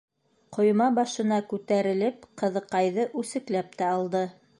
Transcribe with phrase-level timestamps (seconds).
[0.55, 4.25] Ҡойма башына күтәрелеп, ҡыҙыҡайҙы үсекләп тә алды: